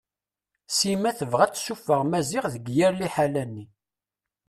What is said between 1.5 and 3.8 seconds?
tessuffeɣ Maziɣ deg yir liḥala-nni.